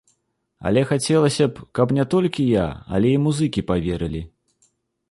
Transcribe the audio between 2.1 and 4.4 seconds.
толькі я, але і музыкі паверылі.